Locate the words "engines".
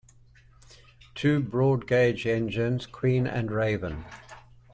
2.25-2.87